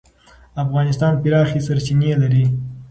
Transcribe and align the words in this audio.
افغانستان 0.63 1.13
پراخې 1.21 1.59
سرچینې 1.67 2.11
لري. 2.21 2.45